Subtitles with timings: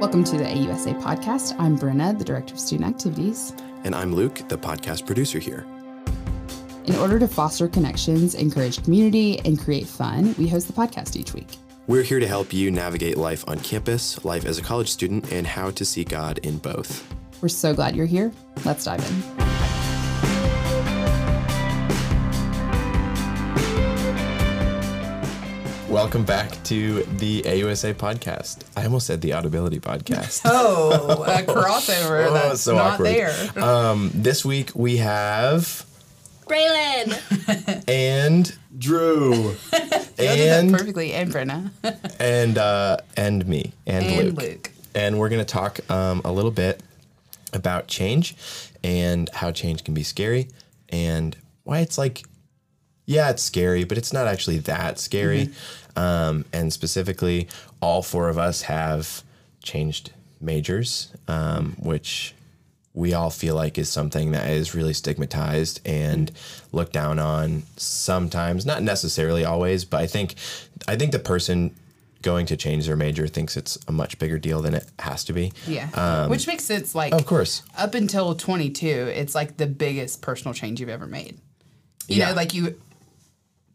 [0.00, 1.54] Welcome to the AUSA podcast.
[1.58, 3.52] I'm Brenna, the Director of Student Activities.
[3.84, 5.66] And I'm Luke, the podcast producer here.
[6.86, 11.34] In order to foster connections, encourage community, and create fun, we host the podcast each
[11.34, 11.48] week.
[11.86, 15.46] We're here to help you navigate life on campus, life as a college student, and
[15.46, 17.06] how to see God in both.
[17.42, 18.32] We're so glad you're here.
[18.64, 19.39] Let's dive in.
[25.90, 28.58] Welcome back to the AUSA podcast.
[28.76, 30.42] I almost said the Audibility podcast.
[30.44, 33.06] oh, a crossover oh, that's so not awkward.
[33.08, 33.58] there.
[33.58, 35.84] Um, this week we have
[36.46, 39.56] Braelyn and Drew
[40.16, 41.72] and perfectly and Brenna
[42.20, 44.42] and uh, and me and, and Luke.
[44.42, 44.70] Luke.
[44.94, 46.84] and we're gonna talk um, a little bit
[47.52, 48.36] about change
[48.84, 50.46] and how change can be scary
[50.88, 52.22] and why it's like
[53.10, 55.46] yeah, it's scary, but it's not actually that scary.
[55.46, 55.98] Mm-hmm.
[55.98, 57.48] Um, and specifically,
[57.82, 59.24] all four of us have
[59.64, 62.34] changed majors, um, which
[62.94, 66.30] we all feel like is something that is really stigmatized and
[66.70, 70.34] looked down on sometimes not necessarily always but i think
[70.88, 71.72] i think the person
[72.20, 75.32] going to change their major thinks it's a much bigger deal than it has to
[75.32, 79.68] be yeah um, which makes sense like of course up until 22 it's like the
[79.68, 81.38] biggest personal change you've ever made
[82.08, 82.30] you yeah.
[82.30, 82.76] know like you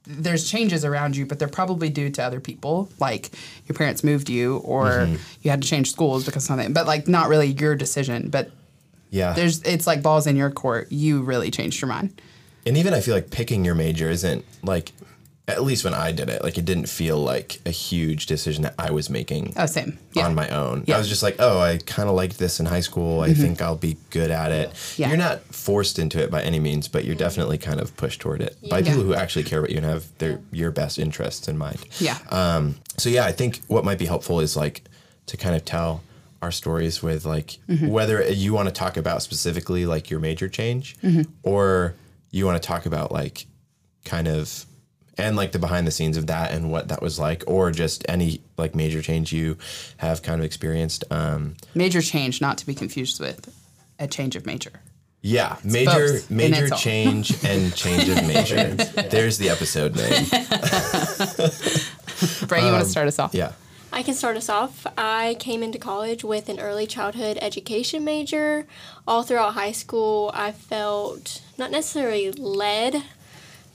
[0.08, 2.90] there's changes around you, but they're probably due to other people.
[3.00, 3.32] Like
[3.68, 5.16] your parents moved you, or mm-hmm.
[5.42, 6.74] you had to change schools because of something.
[6.74, 8.30] But like not really your decision.
[8.30, 8.52] But
[9.10, 10.92] yeah, there's it's like balls in your court.
[10.92, 12.22] You really changed your mind.
[12.66, 14.92] And even I feel like picking your major isn't like
[15.48, 18.74] at least when I did it, like it didn't feel like a huge decision that
[18.80, 19.54] I was making.
[19.56, 20.00] Oh, same.
[20.14, 20.26] Yeah.
[20.26, 20.84] On my own.
[20.88, 20.96] Yeah.
[20.96, 23.22] I was just like, oh, I kind of liked this in high school.
[23.22, 23.42] I mm-hmm.
[23.42, 24.72] think I'll be good at it.
[24.98, 25.10] Yeah.
[25.10, 28.42] You're not forced into it by any means, but you're definitely kind of pushed toward
[28.42, 31.58] it by people who actually care about you and have their your best interests in
[31.60, 31.86] mind.
[32.00, 32.18] Yeah.
[32.30, 34.82] Um, so yeah, I think what might be helpful is like
[35.28, 36.02] to kind of tell
[36.42, 37.88] our stories with like mm-hmm.
[37.88, 41.22] whether you want to talk about specifically like your major change mm-hmm.
[41.44, 41.96] or
[42.32, 43.46] you want to talk about like
[44.04, 44.66] kind of
[45.18, 48.06] and like the behind the scenes of that and what that was like or just
[48.10, 49.58] any like major change you
[49.98, 53.54] have kind of experienced um, major change not to be confused with
[54.00, 54.82] a change of major.
[55.22, 58.74] Yeah it's major major change and change of major.
[59.10, 60.26] There's the episode name.
[62.48, 63.34] Bray, you um, want to start us off?
[63.34, 63.54] yeah.
[63.96, 64.86] I can start us off.
[64.98, 68.68] I came into college with an early childhood education major.
[69.08, 73.02] All throughout high school, I felt not necessarily led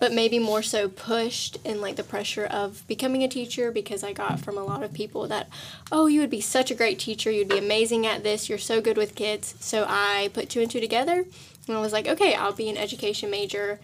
[0.00, 4.14] but maybe more so pushed in like the pressure of becoming a teacher because I
[4.14, 5.48] got from a lot of people that,
[5.92, 8.80] oh, you would be such a great teacher, you'd be amazing at this, you're so
[8.80, 9.54] good with kids.
[9.60, 11.26] So I put two and two together
[11.68, 13.78] and I was like, okay, I'll be an education major.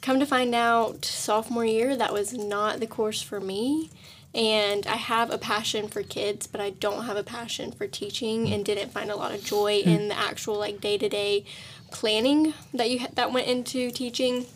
[0.00, 3.90] Come to find out, sophomore year, that was not the course for me.
[4.34, 8.50] And I have a passion for kids, but I don't have a passion for teaching
[8.50, 9.90] and didn't find a lot of joy hmm.
[9.90, 11.44] in the actual like day to day
[11.90, 14.46] planning that you that went into teaching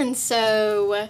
[0.00, 1.08] and so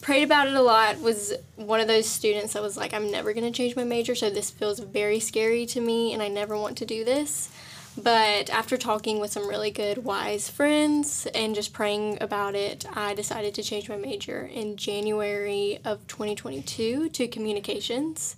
[0.00, 3.32] prayed about it a lot was one of those students that was like i'm never
[3.32, 6.56] going to change my major so this feels very scary to me and i never
[6.56, 7.50] want to do this.
[7.96, 13.14] But after talking with some really good wise friends and just praying about it i
[13.14, 18.36] decided to change my major in january of 2022 to communications.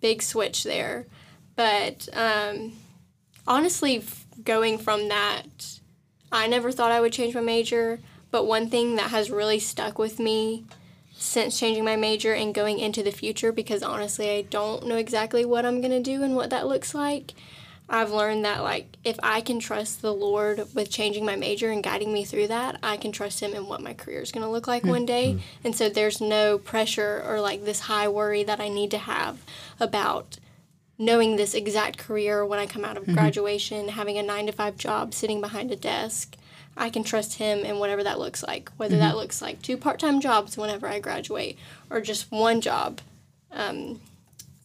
[0.00, 1.06] Big switch there.
[1.54, 2.72] But um,
[3.46, 4.04] honestly
[4.42, 5.78] going from that
[6.32, 8.00] i never thought i would change my major
[8.36, 10.62] but one thing that has really stuck with me
[11.14, 15.46] since changing my major and going into the future, because honestly, I don't know exactly
[15.46, 17.32] what I'm going to do and what that looks like.
[17.88, 21.82] I've learned that, like, if I can trust the Lord with changing my major and
[21.82, 24.52] guiding me through that, I can trust Him in what my career is going to
[24.52, 24.90] look like mm-hmm.
[24.90, 25.38] one day.
[25.64, 29.42] And so there's no pressure or like this high worry that I need to have
[29.80, 30.36] about
[30.98, 33.14] knowing this exact career when I come out of mm-hmm.
[33.14, 36.36] graduation, having a nine to five job, sitting behind a desk.
[36.76, 39.00] I can trust him in whatever that looks like, whether mm-hmm.
[39.00, 41.58] that looks like two part time jobs whenever I graduate
[41.90, 43.00] or just one job.
[43.50, 44.00] Um,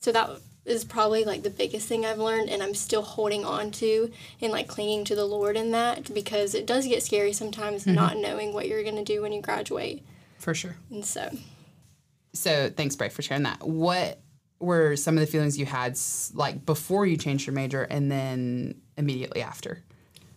[0.02, 0.30] so that
[0.66, 4.52] is probably like the biggest thing I've learned, and I'm still holding on to and
[4.52, 7.96] like clinging to the Lord in that because it does get scary sometimes mm-hmm.
[7.96, 10.04] not knowing what you're going to do when you graduate.
[10.38, 10.76] For sure.
[10.90, 11.30] And so.
[12.34, 13.66] So thanks, Bray, for sharing that.
[13.66, 14.20] What
[14.60, 15.98] were some of the feelings you had
[16.34, 19.82] like before you changed your major and then immediately after?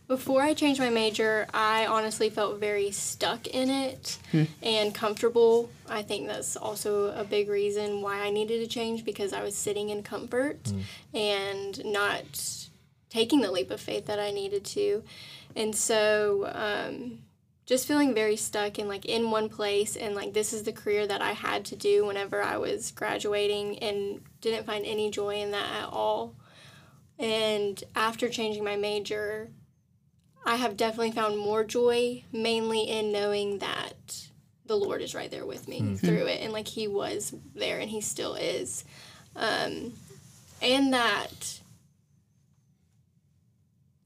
[0.06, 4.44] Before I changed my major, I honestly felt very stuck in it hmm.
[4.62, 5.70] and comfortable.
[5.88, 9.56] I think that's also a big reason why I needed to change because I was
[9.56, 11.16] sitting in comfort hmm.
[11.16, 12.68] and not
[13.08, 15.02] taking the leap of faith that I needed to.
[15.56, 17.20] And so, um,
[17.64, 21.06] just feeling very stuck and like in one place and like this is the career
[21.06, 25.52] that I had to do whenever I was graduating and didn't find any joy in
[25.52, 26.34] that at all
[27.18, 29.48] And after changing my major,
[30.44, 34.28] I have definitely found more joy, mainly in knowing that
[34.66, 35.94] the Lord is right there with me mm-hmm.
[35.96, 36.40] through it.
[36.42, 38.84] And like He was there and He still is.
[39.36, 39.94] Um,
[40.60, 41.60] and that,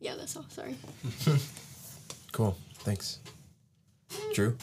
[0.01, 0.47] yeah, that's all.
[0.49, 0.77] Sorry.
[2.33, 2.57] cool.
[2.79, 3.19] Thanks.
[4.33, 4.57] Drew?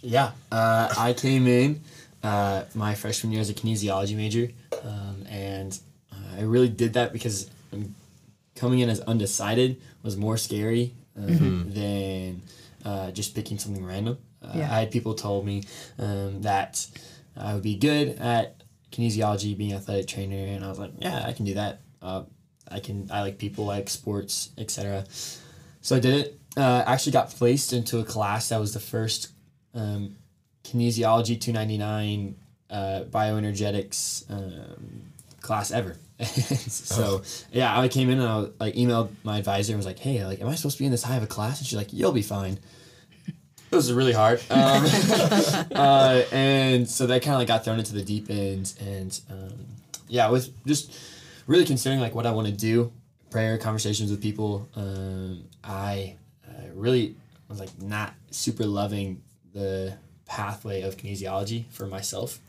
[0.00, 0.32] Yeah.
[0.50, 1.80] Uh, I came in
[2.22, 4.50] uh, my freshman year as a kinesiology major.
[4.82, 5.78] Um, and
[6.36, 7.50] I really did that because
[8.60, 11.70] coming in as undecided was more scary uh, mm-hmm.
[11.70, 12.42] than
[12.84, 14.18] uh, just picking something random.
[14.42, 14.74] Uh, yeah.
[14.74, 15.64] I had people told me
[15.98, 16.86] um, that
[17.36, 18.62] I would be good at
[18.92, 21.80] kinesiology, being athletic trainer, and I was like, yeah, I can do that.
[22.02, 22.24] Uh,
[22.70, 23.08] I can.
[23.10, 25.04] I like people, like sports, etc.
[25.80, 26.38] So I did it.
[26.56, 29.32] Uh, actually, got placed into a class that was the first
[29.74, 30.16] um,
[30.64, 32.36] kinesiology 299
[32.70, 35.96] uh, bioenergetics um, class ever.
[36.24, 37.22] so oh.
[37.50, 40.24] yeah, I came in and I was, like emailed my advisor and was like, "Hey,
[40.24, 41.92] like, am I supposed to be in this high of a class?" And she's like,
[41.92, 42.58] "You'll be fine."
[43.26, 44.84] It was really hard, um,
[45.72, 48.74] uh, and so that kind of like got thrown into the deep end.
[48.80, 49.66] And um,
[50.08, 50.92] yeah, with just
[51.46, 52.92] really considering like what I want to do,
[53.30, 56.16] prayer conversations with people, um, I
[56.48, 57.14] uh, really
[57.48, 59.22] was like not super loving
[59.52, 59.96] the
[60.26, 62.40] pathway of kinesiology for myself.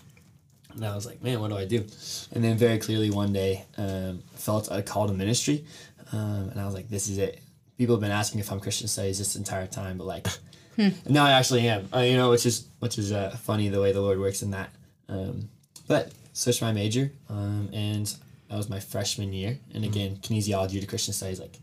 [0.76, 1.86] And I was like, man, what do I do?
[2.32, 5.66] And then very clearly one day, um, felt a call to ministry,
[6.12, 7.42] um, and I was like, this is it.
[7.78, 10.28] People have been asking if I'm Christian studies this entire time, but like,
[10.76, 10.90] hmm.
[11.08, 11.88] now I actually am.
[11.94, 14.52] Uh, you know, which is which is uh, funny the way the Lord works in
[14.52, 14.70] that.
[15.10, 15.50] Um,
[15.88, 18.14] but switched my major, um, and
[18.50, 19.58] that was my freshman year.
[19.74, 21.58] And again, kinesiology to Christian studies, like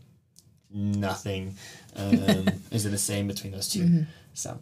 [0.71, 1.55] nothing
[1.95, 4.01] um, is in the same between those 2 mm-hmm.
[4.33, 4.59] So,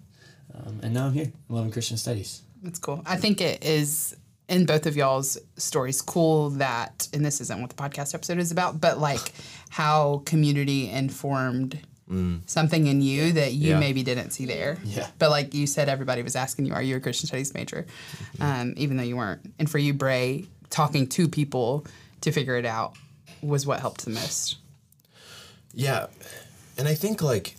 [0.54, 2.42] um, and now I'm here, loving Christian studies.
[2.64, 3.02] That's cool.
[3.06, 4.16] I think it is
[4.48, 6.02] in both of y'all's stories.
[6.02, 9.34] Cool that and this isn't what the podcast episode is about but like
[9.70, 11.80] how community informed
[12.10, 12.40] mm.
[12.46, 13.80] something in you that you yeah.
[13.80, 14.78] maybe didn't see there.
[14.84, 15.08] Yeah.
[15.20, 17.86] But like you said everybody was asking you are you a christian studies major?
[18.38, 18.44] Mm-hmm.
[18.44, 19.54] um, even though you weren't.
[19.60, 21.86] And for you bray talking to people
[22.22, 22.96] to figure it out
[23.42, 24.58] was what helped the most.
[25.74, 26.08] Yeah.
[26.78, 27.56] And i think like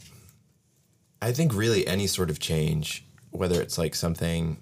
[1.20, 4.56] i think really any sort of change whether it's like something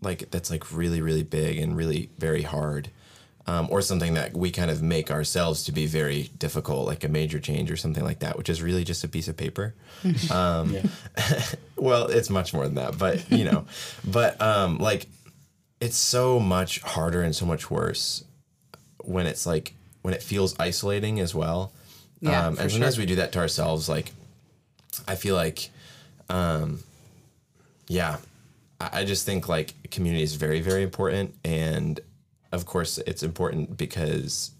[0.00, 2.90] like that's like really really big and really very hard
[3.48, 7.08] um, or something that we kind of make ourselves to be very difficult like a
[7.08, 9.74] major change or something like that which is really just a piece of paper.
[10.30, 10.76] Um,
[11.76, 13.64] well it's much more than that but you know
[14.04, 15.06] but um, like
[15.80, 18.24] it's so much harder and so much worse
[19.04, 21.72] when it's like when it feels isolating as well.
[22.20, 23.02] Yeah, um, and sometimes sure.
[23.02, 24.10] we do that to ourselves like
[25.06, 25.70] i feel like
[26.28, 26.80] um,
[27.86, 28.16] yeah
[28.80, 31.34] I just think like community is very, very important.
[31.44, 32.00] And
[32.52, 34.52] of course, it's important because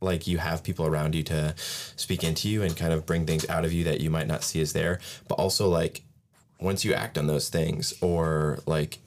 [0.00, 3.48] like you have people around you to speak into you and kind of bring things
[3.48, 5.00] out of you that you might not see as there.
[5.28, 6.02] But also, like,
[6.60, 8.98] once you act on those things or like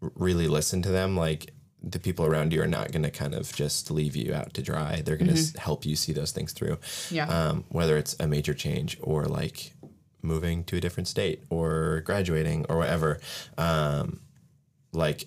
[0.00, 1.52] really listen to them, like,
[1.86, 4.62] the people around you are not going to kind of just leave you out to
[4.62, 5.02] dry.
[5.04, 5.58] They're going to mm-hmm.
[5.58, 6.78] help you see those things through.
[7.10, 7.28] Yeah.
[7.28, 9.73] Um, whether it's a major change or like
[10.24, 13.20] moving to a different state or graduating or whatever.
[13.58, 14.20] Um,
[14.92, 15.26] like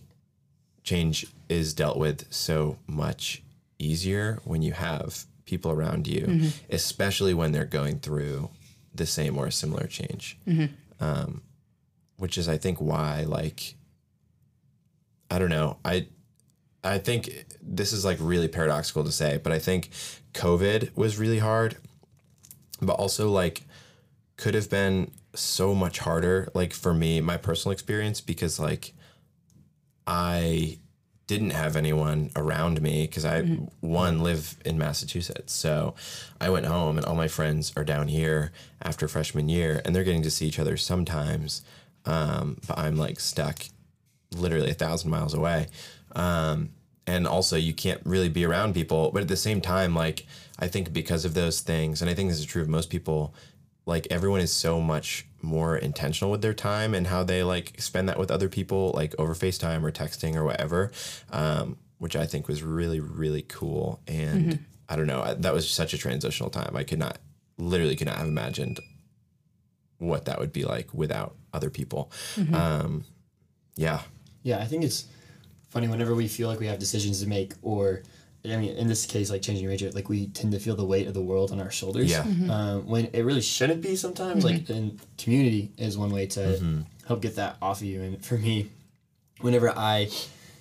[0.84, 3.44] change is dealt with so much
[3.80, 6.48] easier when you have people around you, mm-hmm.
[6.70, 8.50] especially when they're going through
[8.94, 10.38] the same or similar change.
[10.48, 10.74] Mm-hmm.
[11.00, 11.44] Um,
[12.18, 13.76] which is, I think, why like
[15.30, 15.78] I don't know.
[15.84, 16.08] I
[16.84, 19.90] I think this is like really paradoxical to say, but I think
[20.34, 21.78] COVID was really hard,
[22.82, 23.64] but also like
[24.38, 28.94] could have been so much harder like for me my personal experience because like
[30.06, 30.78] i
[31.26, 33.66] didn't have anyone around me because i mm-hmm.
[33.82, 35.94] one live in massachusetts so
[36.40, 38.52] i went home and all my friends are down here
[38.82, 41.64] after freshman year and they're getting to see each other sometimes
[42.06, 43.66] um, but i'm like stuck
[44.36, 45.68] literally a thousand miles away
[46.16, 46.70] um,
[47.06, 50.26] and also you can't really be around people but at the same time like
[50.60, 53.34] i think because of those things and i think this is true of most people
[53.88, 58.10] like everyone is so much more intentional with their time and how they like spend
[58.10, 60.92] that with other people like over FaceTime or texting or whatever
[61.32, 64.64] um, which I think was really really cool and mm-hmm.
[64.90, 67.18] I don't know that was such a transitional time I could not
[67.58, 68.80] literally could not have imagined
[70.00, 72.54] what that would be like without other people mm-hmm.
[72.54, 73.06] um,
[73.76, 74.02] yeah
[74.44, 75.06] yeah I think it's
[75.70, 78.04] funny whenever we feel like we have decisions to make or
[78.54, 80.86] I mean, in this case, like changing your major, like we tend to feel the
[80.86, 82.12] weight of the world on our shoulders.
[82.12, 82.24] Yeah.
[82.24, 82.50] Mm-hmm.
[82.50, 84.44] Um, when it really shouldn't be sometimes.
[84.44, 84.58] Mm-hmm.
[84.58, 86.82] Like, and community is one way to mm-hmm.
[87.08, 88.02] help get that off of you.
[88.02, 88.70] And for me,
[89.42, 90.10] whenever I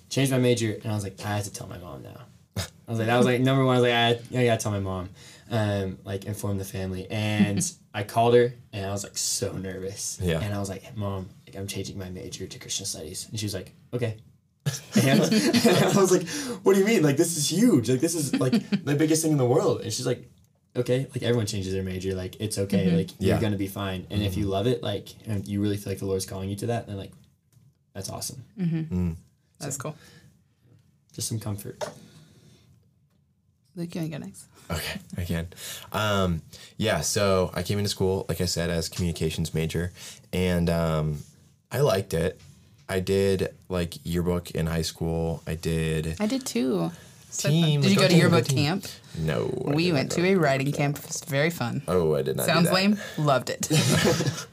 [0.09, 2.21] changed my major, and I was like, I have to tell my mom now.
[2.87, 3.75] I was like, that was like number one.
[3.75, 5.09] I was like, I, I gotta tell my mom,
[5.51, 7.05] um, like inform the family.
[7.09, 7.59] And
[7.93, 10.19] I called her, and I was like so nervous.
[10.21, 10.39] Yeah.
[10.39, 13.45] And I was like, Mom, like, I'm changing my major to Christian studies, and she
[13.45, 14.17] was like, Okay.
[14.95, 16.27] And, and I was like,
[16.63, 17.03] What do you mean?
[17.03, 17.89] Like this is huge.
[17.89, 19.81] Like this is like the biggest thing in the world.
[19.81, 20.29] And she's like,
[20.75, 21.07] Okay.
[21.13, 22.13] Like everyone changes their major.
[22.15, 22.91] Like it's okay.
[22.95, 23.33] Like Yeah.
[23.33, 24.05] you're gonna be fine.
[24.09, 26.55] And if you love it, like, and you really feel like the Lord's calling you
[26.57, 27.11] to that, then like,
[27.93, 28.43] that's awesome.
[28.59, 29.11] Mm-hmm.
[29.59, 29.95] That's cool.
[31.13, 31.83] Just some comfort.
[33.75, 34.45] Luke, you want to go next?
[34.71, 35.47] Okay, I can.
[35.91, 36.41] Um,
[36.77, 39.93] yeah, so I came into school, like I said, as communications major,
[40.33, 41.19] and um,
[41.71, 42.39] I liked it.
[42.89, 45.43] I did like yearbook in high school.
[45.45, 46.91] I did I did too.
[47.37, 47.81] Team.
[47.81, 48.87] Did you go to yearbook camp?
[49.19, 49.51] no.
[49.67, 50.97] I We went to a writing camp.
[50.97, 51.83] It was very fun.
[51.87, 52.45] Oh, I did not.
[52.45, 52.97] Sounds lame.
[53.17, 53.67] Loved it.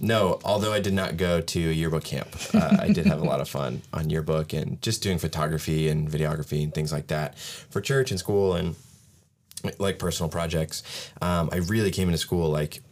[0.00, 3.40] No, although I did not go to yearbook camp, uh, I did have a lot
[3.40, 7.80] of fun on yearbook and just doing photography and videography and things like that for
[7.80, 8.76] church and school and
[9.78, 10.82] like personal projects.
[11.20, 12.82] Um, I really came into school like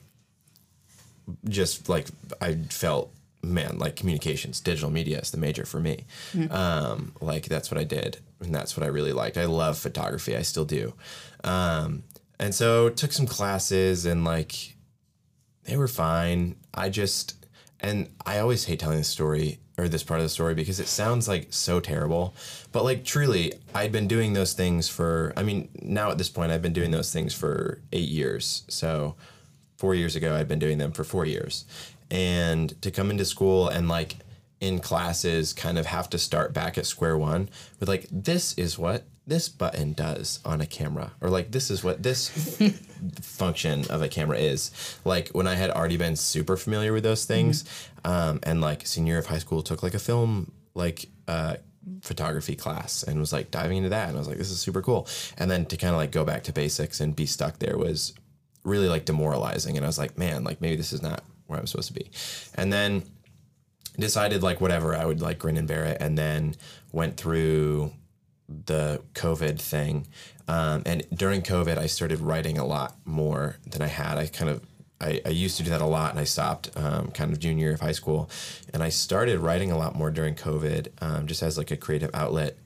[1.48, 2.08] just like
[2.40, 6.04] I felt man like communications digital media is the major for me
[6.50, 10.36] um, like that's what i did and that's what i really liked i love photography
[10.36, 10.92] i still do
[11.44, 12.02] um,
[12.38, 14.74] and so took some classes and like
[15.68, 16.56] they were fine.
[16.74, 17.46] I just
[17.80, 20.88] and I always hate telling this story or this part of the story because it
[20.88, 22.34] sounds like so terrible.
[22.72, 26.52] But like truly, I'd been doing those things for I mean, now at this point
[26.52, 28.64] I've been doing those things for 8 years.
[28.68, 29.14] So
[29.76, 31.64] 4 years ago I'd been doing them for 4 years.
[32.10, 34.16] And to come into school and like
[34.60, 37.48] in classes kind of have to start back at square one
[37.78, 41.84] with like this is what this button does on a camera or like this is
[41.84, 42.30] what this
[43.20, 44.98] function of a camera is.
[45.04, 47.64] Like when I had already been super familiar with those things,
[48.04, 51.56] um, and like senior year of high school took like a film like uh,
[52.02, 54.80] photography class and was like diving into that, and I was like, this is super
[54.80, 55.06] cool.
[55.36, 58.14] And then to kind of like go back to basics and be stuck there was
[58.64, 61.66] really like demoralizing, and I was like, man, like maybe this is not where I'm
[61.66, 62.10] supposed to be.
[62.54, 63.02] And then
[63.98, 66.54] decided like whatever I would like grin and bear it, and then
[66.92, 67.92] went through
[68.48, 70.06] the COVID thing.
[70.46, 74.16] Um, and during COVID, I started writing a lot more than I had.
[74.16, 74.62] I kind of,
[75.00, 77.66] I, I used to do that a lot and I stopped um, kind of junior
[77.66, 78.30] year of high school.
[78.72, 82.10] And I started writing a lot more during COVID um, just as like a creative
[82.14, 82.56] outlet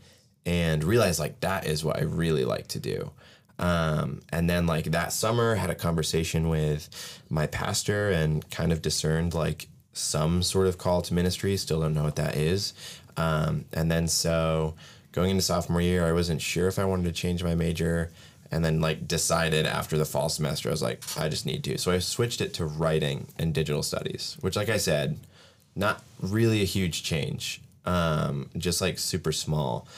[0.46, 3.10] and realized like that is what I really like to do.
[3.58, 8.82] Um, and then like that summer had a conversation with my pastor and kind of
[8.82, 11.56] discerned like some sort of call to ministry.
[11.56, 12.74] Still don't know what that is.
[13.16, 14.74] Um, and then so
[15.12, 18.10] going into sophomore year, I wasn't sure if I wanted to change my major.
[18.50, 21.78] And then like decided after the fall semester, I was like, I just need to.
[21.78, 25.18] So I switched it to writing and digital studies, which like I said,
[25.74, 27.62] not really a huge change.
[27.84, 29.88] Um, just like super small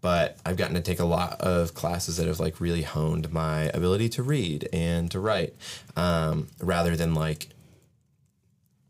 [0.00, 3.64] but I've gotten to take a lot of classes that have like really honed my
[3.74, 5.54] ability to read and to write,
[5.96, 7.48] um, rather than like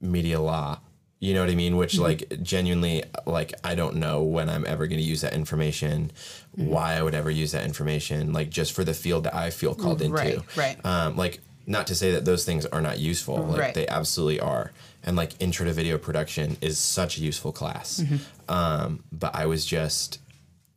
[0.00, 0.80] media law.
[1.20, 1.76] You know what I mean?
[1.78, 6.12] Which like genuinely, like I don't know when I'm ever going to use that information,
[6.54, 9.74] why I would ever use that information, like just for the field that I feel
[9.74, 10.16] called into.
[10.16, 10.84] Right, right.
[10.84, 13.38] Um, like not to say that those things are not useful.
[13.42, 13.74] Like Right.
[13.74, 14.72] they absolutely are.
[15.02, 18.02] And like intro to video production is such a useful class.
[18.48, 20.18] Um, but I was just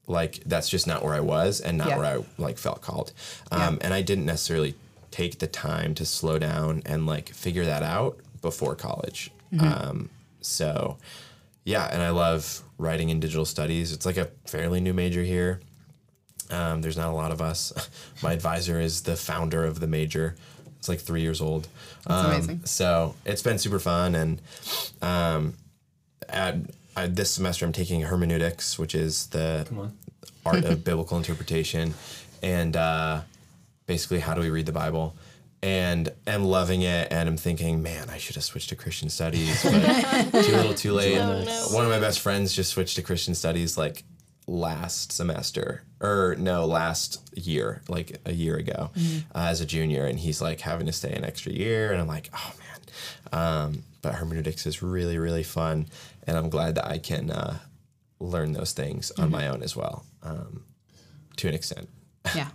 [0.08, 1.98] like that's just not where I was and not Yeah.
[1.98, 3.12] where I like felt called.
[3.52, 4.76] Um, and I didn't necessarily
[5.12, 9.32] take the time to slow down and like figure that out before college.
[9.60, 10.10] Um,
[10.42, 10.98] so
[11.66, 13.92] yeah, and I love writing in digital studies.
[13.92, 15.60] It's like a fairly new major here.
[16.50, 17.74] Um, there's not a lot of us.
[18.24, 20.36] My advisor is the founder of the major.
[20.80, 21.68] It's like three years old.
[22.06, 22.62] That's Um, amazing.
[22.66, 24.16] So it's been super fun.
[24.16, 24.42] And
[25.02, 25.56] um,
[26.30, 26.56] at,
[26.98, 29.68] I, this semester, I'm taking hermeneutics, which is the
[30.44, 31.94] art of biblical interpretation,
[32.42, 33.22] and uh,
[33.86, 35.16] basically how do we read the Bible.
[35.62, 39.62] And I'm loving it, and I'm thinking, man, I should have switched to Christian studies,
[39.64, 41.20] but too little, too late.
[41.20, 41.66] Oh, no.
[41.72, 44.04] One of my best friends just switched to Christian studies like
[44.48, 48.90] last semester, or no, last year, like a year ago,
[49.36, 52.08] uh, as a junior, and he's like having to stay an extra year, and I'm
[52.08, 52.64] like, oh man.
[53.34, 55.88] Um, but hermeneutics is really, really fun,
[56.28, 57.58] and I'm glad that I can uh,
[58.20, 60.64] learn those things on my own as well, um,
[61.38, 61.88] to an extent.
[62.36, 62.50] Yeah.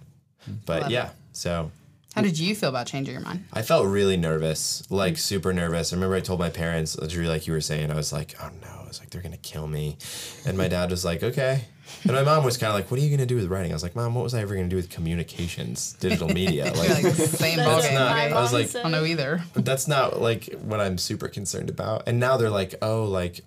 [0.67, 1.71] But yeah, so
[2.14, 3.45] How did you feel about changing your mind?
[3.52, 5.93] I felt really nervous, like super nervous.
[5.93, 8.50] I remember I told my parents, literally like you were saying, I was like, oh
[8.61, 9.97] no, I was like, they're gonna kill me.
[10.45, 11.64] And my dad was like, okay.
[12.05, 13.71] And my mom was kind of like, what are you gonna do with writing?
[13.71, 16.64] I was like, mom, what was I ever gonna do with communications, digital media?
[16.76, 17.95] Like Like, same That's ballgame.
[17.95, 18.29] not- my?
[18.31, 18.81] I was like- said.
[18.81, 19.43] I don't know either.
[19.55, 22.09] that's not like what I'm super concerned about.
[22.09, 23.41] And now they're like, oh, like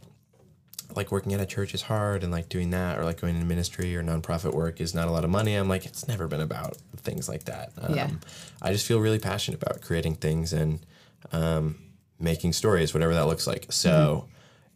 [0.96, 3.46] like working at a church is hard and like doing that or like going into
[3.48, 5.56] ministry or nonprofit work is not a lot of money.
[5.56, 7.72] I'm like, it's never been about things like that.
[7.82, 8.10] Um, Yeah.
[8.62, 10.80] I just feel really passionate about creating things and
[11.32, 11.78] um,
[12.20, 13.66] making stories, whatever that looks like.
[13.70, 14.28] So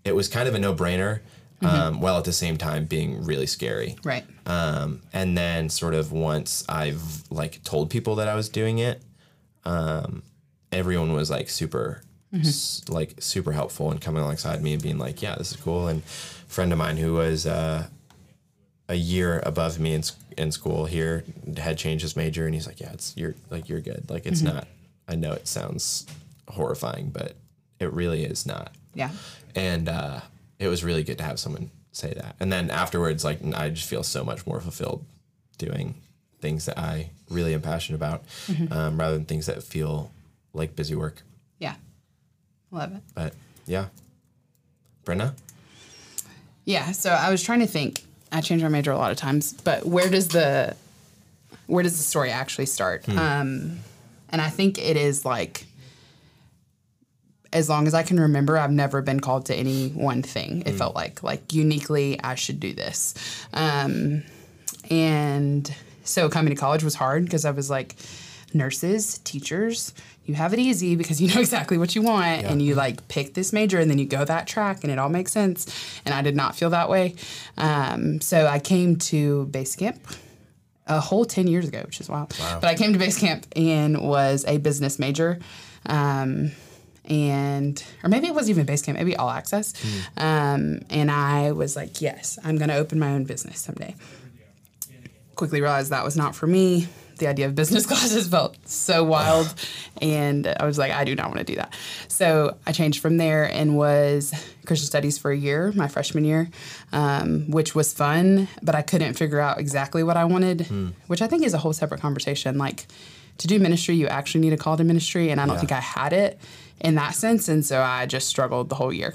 [0.04, 1.22] it was kind of a no brainer,
[1.62, 3.98] um, while at the same time being really scary.
[4.04, 4.26] Right.
[4.46, 9.02] Um, and then sort of once I've like told people that I was doing it,
[9.66, 10.24] um,
[10.72, 12.02] everyone was like super,
[12.34, 15.88] s- like super helpful and coming alongside me and being like, yeah, this is cool.
[15.88, 16.06] And a
[16.52, 17.88] friend of mine who was, uh,
[18.88, 20.04] a year above me in,
[20.38, 21.24] in school here
[21.58, 24.10] had changed his major and he's like, yeah, it's, you're like, you're good.
[24.10, 24.68] Like, it's not,
[25.08, 26.08] I know it sounds
[26.48, 27.36] horrifying, but
[27.80, 29.12] it really is not Yeah.
[29.56, 30.22] and uh,
[30.58, 32.36] it was really good to have someone say that.
[32.40, 35.06] And then afterwards, like I just feel so much more fulfilled
[35.60, 35.96] doing
[36.42, 38.24] things that I really am passionate about,
[38.72, 40.12] um, rather than things that feel
[40.54, 41.22] like busy work.
[41.60, 41.76] Yeah.
[42.72, 43.02] Love it.
[43.16, 43.34] But
[43.66, 43.88] yeah,
[45.06, 45.34] Brenna,
[46.66, 48.04] Yeah, so I was trying to think.
[48.32, 50.76] I changed my major a lot of times, but where does the
[51.66, 53.08] where does the story actually start?
[53.10, 53.80] Um,
[54.30, 55.66] and I think it is like
[57.52, 60.64] as long as I can remember, I've never been called to any one thing.
[60.66, 63.16] It felt like like uniquely I should do this.
[63.54, 64.24] Um,
[64.92, 65.74] and
[66.04, 67.96] so coming to college was hard because I was like
[68.54, 69.94] nurses, teachers,
[70.26, 73.34] you have it easy because you know exactly what you want and you like pick
[73.34, 76.00] this major and then you go that track and it all makes sense.
[76.06, 77.16] And I did not feel that way.
[77.58, 80.00] Um, so I came to base camp
[80.88, 82.30] a whole 10 years ago, which is wild.
[82.62, 85.40] But I came to base camp and was a business major.
[85.86, 86.52] Um,
[87.06, 89.74] and, or maybe it wasn't even base camp, maybe all access.
[90.16, 93.96] Um, and I was like, yes, I'm going to open my own business someday
[95.40, 96.86] quickly realized that was not for me.
[97.20, 99.54] The idea of business classes felt so wild.
[100.02, 101.74] and I was like, I do not want to do that.
[102.08, 104.34] So I changed from there and was
[104.66, 106.50] Christian studies for a year, my freshman year,
[106.92, 110.68] um, which was fun, but I couldn't figure out exactly what I wanted,
[111.08, 112.58] which I think is a whole separate conversation.
[112.58, 112.88] Like
[113.40, 115.30] to do ministry, you actually need a call to ministry.
[115.30, 115.60] And I don't Yeah.
[115.62, 116.40] think I had it
[116.82, 117.48] in that sense.
[117.50, 119.14] And so I just struggled the whole year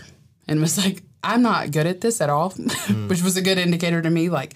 [0.49, 2.51] and was like, I'm not good at this at all,
[3.09, 4.29] which was a good indicator to me.
[4.29, 4.55] Like,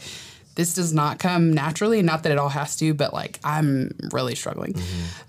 [0.58, 2.02] this does not come naturally.
[2.02, 4.74] Not that it all has to, but like I'm really struggling.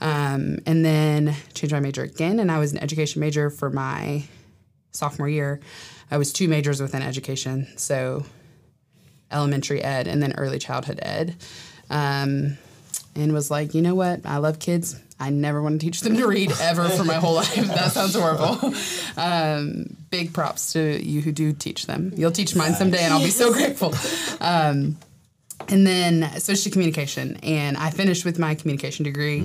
[0.01, 4.23] Um, and then changed my major again, and I was an education major for my
[4.91, 5.59] sophomore year.
[6.09, 8.25] I was two majors within education, so
[9.29, 11.35] elementary ed and then early childhood ed.
[11.91, 12.57] Um,
[13.15, 14.25] and was like, you know what?
[14.25, 14.99] I love kids.
[15.19, 17.55] I never want to teach them to read ever for my whole life.
[17.67, 18.73] That sounds horrible.
[19.15, 22.13] Um, big props to you who do teach them.
[22.15, 23.93] You'll teach mine someday, and I'll be so grateful.
[24.41, 24.97] Um,
[25.67, 29.41] and then social communication, and I finished with my communication degree,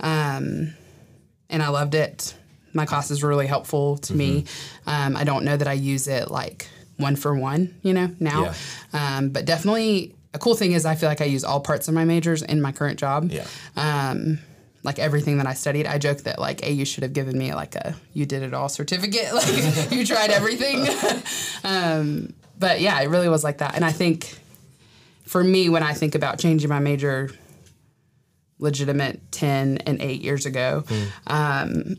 [0.00, 0.74] um,
[1.48, 2.34] and I loved it.
[2.72, 4.44] My classes were really helpful to me.
[4.86, 8.52] Um, I don't know that I use it like one for one, you know, now,
[8.92, 11.94] um, but definitely a cool thing is I feel like I use all parts of
[11.94, 13.46] my majors in my current job yeah,
[13.76, 14.38] um,
[14.82, 15.86] like everything that I studied.
[15.86, 18.68] I joke that like AU should have given me like a you did it all
[18.68, 19.30] certificate.
[19.32, 20.86] Like you tried everything.
[21.64, 23.74] um, but yeah, it really was like that.
[23.74, 24.38] And I think
[25.30, 27.30] for me, when I think about changing my major,
[28.58, 30.82] legitimate ten and eight years ago,
[31.28, 31.98] um,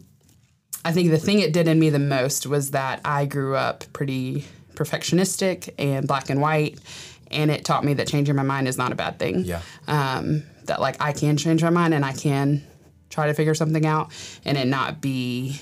[0.84, 3.86] I think the thing it did in me the most was that I grew up
[3.94, 6.78] pretty perfectionistic and black and white.
[7.28, 10.44] And it taught me that changing my mind is not a bad thing yeah, um,
[10.66, 12.62] that like I can change my mind and I can
[13.10, 14.12] try to figure something out
[14.44, 15.58] and it not be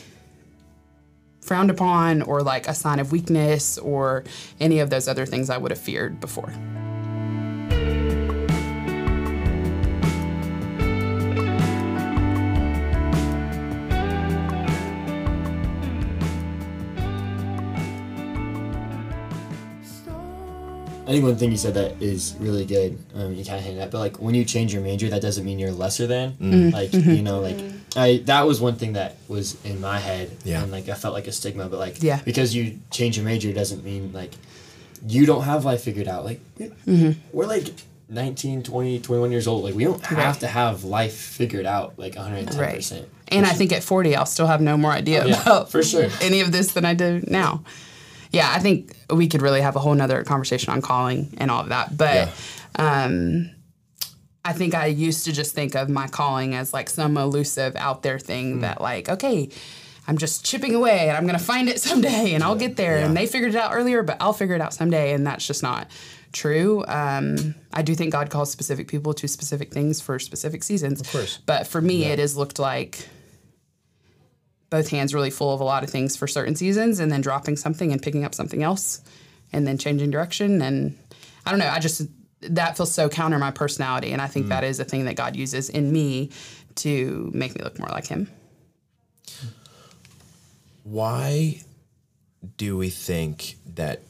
[1.41, 4.23] frowned upon or like a sign of weakness or
[4.59, 6.51] any of those other things I would have feared before.
[21.07, 22.95] I think one thing you said that is really good.
[23.15, 25.43] Um, you kind of hinted at, but like when you change your major, that doesn't
[25.43, 26.33] mean you're lesser than.
[26.33, 26.69] Mm-hmm.
[26.69, 27.57] Like you know, like
[27.95, 30.61] I that was one thing that was in my head, Yeah.
[30.61, 31.67] and like I felt like a stigma.
[31.67, 32.21] But like, Yeah.
[32.23, 34.33] because you change your major doesn't mean like
[35.07, 36.25] you don't have life figured out.
[36.25, 37.11] Like Mm-hmm.
[37.31, 37.67] we're like
[38.09, 39.63] 19, 20, 21 years old.
[39.63, 40.39] Like we don't have Right.
[40.41, 42.75] to have life figured out like 110 Right.
[42.75, 43.07] percent.
[43.29, 46.09] And I think at 40, I'll still have no more idea Yeah, about for sure.
[46.21, 47.63] any of this than I do now.
[48.31, 51.61] Yeah, I think we could really have a whole nother conversation on calling and all
[51.61, 51.95] of that.
[51.97, 52.29] But
[52.75, 53.49] um,
[54.43, 58.01] I think I used to just think of my calling as like some elusive out
[58.03, 59.49] there thing that, like, okay,
[60.09, 62.97] I'm just chipping away and I'm going to find it someday and I'll get there.
[62.97, 65.13] And they figured it out earlier, but I'll figure it out someday.
[65.13, 65.87] And that's just not
[66.31, 66.83] true.
[66.87, 71.01] Um, I do think God calls specific people to specific things for specific seasons.
[71.01, 71.37] Of course.
[71.45, 73.07] But for me, it has looked like
[74.71, 77.55] both hands really full of a lot of things for certain seasons and then dropping
[77.55, 79.01] something and picking up something else
[79.53, 80.59] and then changing direction.
[80.63, 80.97] And
[81.45, 82.01] I don't know, I just,
[82.41, 84.11] that feels so counter my personality.
[84.11, 86.31] And I think that is a thing that God uses in me
[86.75, 88.27] to make me look more like Him.
[90.89, 91.61] Why
[92.57, 94.01] do we think that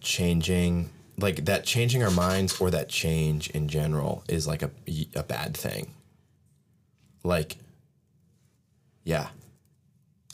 [0.00, 4.70] changing, like that changing our minds or that change in general is like a,
[5.14, 5.94] a bad thing?
[7.22, 7.58] Like,
[9.04, 9.28] yeah.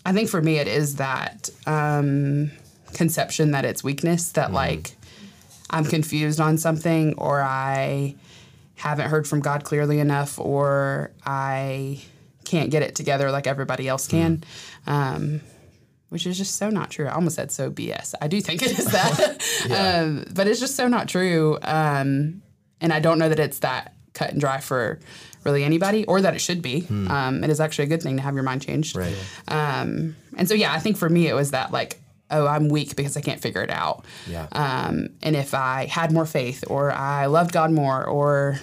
[0.07, 2.51] I think for me, it is that um,
[2.95, 4.93] conception that it's weakness, that like
[5.69, 8.15] I'm confused on something or I
[8.77, 12.01] haven't heard from God clearly enough or I
[12.45, 14.43] can't get it together like everybody else can.
[14.87, 15.43] Um,
[16.13, 17.07] which is just so not true.
[17.07, 18.13] I almost said so BS.
[18.21, 19.43] I do think it is that,
[20.05, 21.59] um, but it's just so not true.
[21.63, 22.43] Um,
[22.83, 25.01] and I don't know that it's that cut and dry for
[25.43, 26.87] really anybody, or that it should be.
[26.91, 28.95] Um, it is actually a good thing to have your mind changed.
[28.95, 29.17] Right.
[29.49, 31.99] Um, and so, yeah, I think for me, it was that like,
[32.31, 34.05] oh, I'm weak because I can't figure it out.
[34.29, 34.49] Yeah.
[34.53, 38.61] Um, and if I had more faith, or I loved God more, or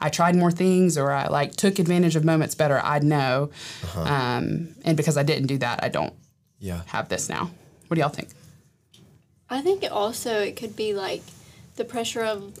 [0.00, 3.50] I tried more things, or I like took advantage of moments better, I'd know.
[3.96, 6.14] Um, and because I didn't do that, I don't
[6.58, 6.82] Yeah.
[6.86, 7.50] have this now.
[7.86, 8.28] What do y'all think?
[9.50, 11.22] I think it also it could be like
[11.76, 12.58] the pressure of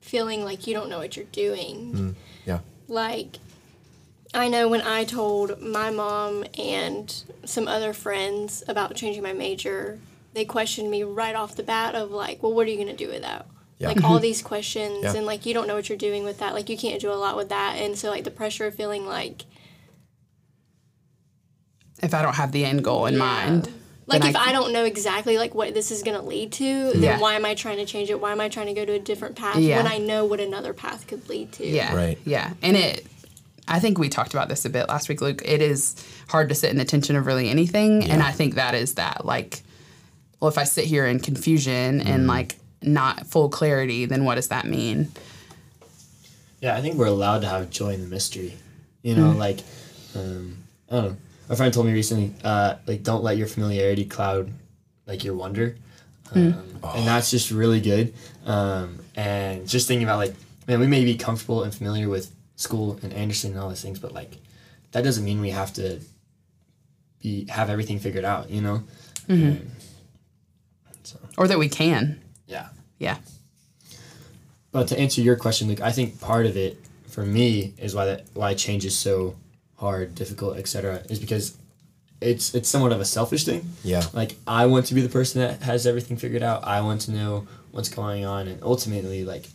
[0.00, 1.92] feeling like you don't know what you're doing.
[1.92, 2.14] Mm,
[2.44, 2.58] yeah.
[2.88, 3.38] Like
[4.34, 9.98] I know when I told my mom and some other friends about changing my major,
[10.34, 13.04] they questioned me right off the bat of like, well, what are you going to
[13.04, 13.46] do with that?
[13.78, 13.88] Yeah.
[13.88, 15.14] Like all these questions Yeah.
[15.14, 16.54] and like you don't know what you're doing with that.
[16.54, 17.76] Like you can't do a lot with that.
[17.78, 19.44] And so like the pressure of feeling like
[22.02, 23.70] If I don't have the end goal in mind,
[24.06, 27.02] like if I, don't know exactly like what this is going to lead to, then
[27.02, 27.18] Yeah.
[27.20, 28.20] why am I trying to change it?
[28.20, 29.76] Why am I trying to go to a different path Yeah.
[29.76, 31.66] when I know what another path could lead to?
[31.66, 31.94] Yeah.
[31.94, 32.18] Right.
[32.24, 32.52] Yeah.
[32.62, 33.06] And it,
[33.68, 35.42] I think we talked about this a bit last week, Luke.
[35.44, 35.94] It is
[36.28, 38.04] hard to sit in the tension of really anything.
[38.10, 39.24] And I think that is that.
[39.24, 39.62] Like,
[40.40, 44.48] well, if I sit here in confusion and like not full clarity, then what does
[44.48, 45.12] that mean?
[46.60, 48.54] Yeah, I think we're allowed to have joy in the mystery.
[49.02, 49.60] You know, like,
[50.14, 50.58] um,
[50.90, 51.16] I don't know.
[51.50, 54.52] My friend told me recently, uh, like, don't let your familiarity cloud,
[55.06, 55.76] like, your wonder.
[56.32, 56.54] Um,
[56.94, 58.14] And that's just really good.
[58.46, 60.34] Um, and just thinking about, like,
[60.68, 63.98] man, we may be comfortable and familiar with school and Anderson and all those things,
[63.98, 64.36] but, like,
[64.92, 66.00] that doesn't mean we have to
[67.20, 68.84] be have everything figured out, you know?
[69.28, 69.60] Um,
[71.02, 72.20] so, Or that we can.
[72.46, 72.68] yeah.
[72.98, 73.18] Yeah.
[74.70, 78.04] But to answer your question, Luke, I think part of it for me is why
[78.04, 79.34] that why change is so
[79.80, 81.02] hard, difficult, etc.
[81.08, 81.56] Is because
[82.20, 83.68] it's it's somewhat of a selfish thing.
[83.82, 84.04] Yeah.
[84.12, 86.64] Like I want to be the person that has everything figured out.
[86.64, 89.46] I want to know what's going on, and ultimately, like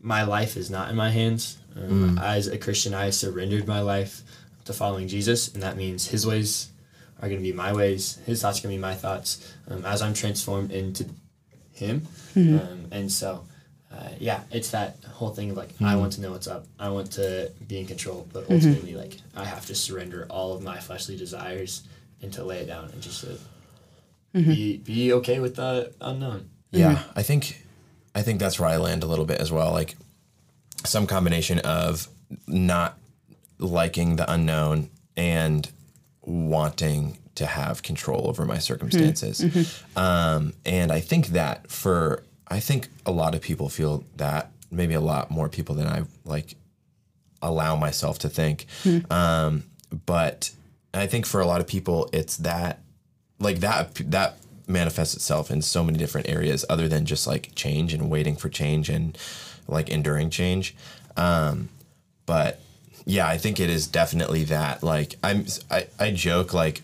[0.00, 1.58] my life is not in my hands.
[1.74, 4.22] Um, As a Christian, I surrendered my life
[4.64, 6.70] to following Jesus, and that means His ways
[7.20, 8.18] are going to be my ways.
[8.26, 9.54] His thoughts are going to be my thoughts.
[9.68, 11.06] Um, as I'm transformed into
[11.72, 13.44] Him, um, and so
[13.92, 16.00] uh, yeah, it's that whole thing of like I mm-hmm.
[16.00, 16.66] want to know what's up.
[16.78, 18.54] I want to be in control, but mm-hmm.
[18.54, 21.82] ultimately, like I have to surrender all of my fleshly desires
[22.22, 23.38] and to lay it down and just to
[24.34, 24.50] mm-hmm.
[24.50, 26.50] be be okay with the unknown.
[26.72, 27.64] Yeah, I think
[28.14, 29.72] I think that's where I land a little bit as well.
[29.72, 29.96] Like
[30.84, 32.08] some combination of
[32.46, 32.98] not
[33.58, 35.70] liking the unknown and
[36.22, 39.82] wanting to have control over my circumstances.
[39.94, 44.94] Um, and I think that for I think a lot of people feel that maybe
[44.94, 46.56] a lot more people than I like
[47.42, 48.66] allow myself to think.
[49.10, 49.64] Um,
[50.06, 50.50] but
[50.94, 52.80] I think for a lot of people, it's that
[53.38, 57.92] like that that manifests itself in so many different areas other than just like change
[57.94, 59.16] and waiting for change and
[59.68, 60.74] like enduring change.
[61.16, 61.68] Um,
[62.26, 62.60] but
[63.04, 64.82] yeah, I think it is definitely that.
[64.82, 66.82] Like I'm, I, I joke like.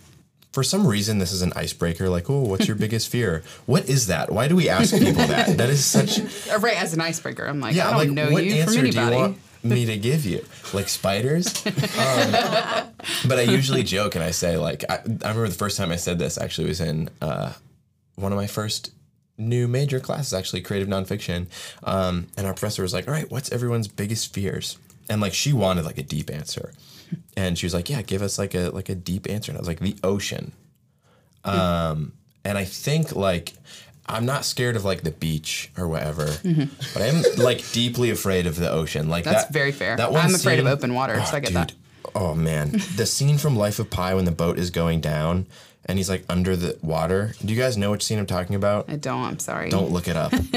[0.53, 2.09] For some reason, this is an icebreaker.
[2.11, 3.43] Like, oh, what's your biggest fear?
[3.67, 4.31] What is that?
[4.31, 5.57] Why do we ask people that?
[5.57, 6.19] That is such
[6.61, 6.77] Right.
[6.81, 9.07] As an icebreaker, I'm like, yeah, I don't like know what you answer from anybody.
[9.07, 10.45] do you want me to give you?
[10.75, 11.65] Like spiders?
[11.67, 11.73] um,
[13.27, 15.97] but I usually joke and I say like I, I remember the first time I
[15.97, 17.53] said this actually was in uh,
[18.17, 18.91] one of my first
[19.39, 21.47] new major classes, actually creative nonfiction.
[21.83, 24.77] Um, and our professor was like, "All right, what's everyone's biggest fears?"
[25.09, 26.73] And like she wanted like a deep answer,
[27.37, 29.61] and she was like, "Yeah, give us like a like a deep answer." And I
[29.61, 30.53] was like, "The ocean."
[31.45, 32.13] Um,
[32.45, 33.55] and I think like
[34.07, 36.27] I'm not scared of like the beach or whatever,
[36.95, 39.09] but I am like deeply afraid of the ocean.
[39.09, 39.97] Like That's that, very fair.
[39.97, 41.73] That one I'm afraid of open water, so I get that.
[42.15, 45.47] Oh man, the scene from Life of Pi when the boat is going down
[45.87, 47.35] and he's like under the water.
[47.45, 48.89] Do you guys know which scene I'm talking about?
[48.89, 49.23] I don't.
[49.25, 49.69] I'm sorry.
[49.69, 50.33] Don't look it up.